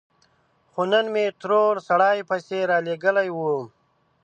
خو 0.71 0.81
نن 0.91 1.05
مې 1.13 1.25
ترور 1.41 1.75
سړی 1.87 2.17
پسې 2.29 2.57
رالېږلی 2.71 3.29
و. 3.35 3.37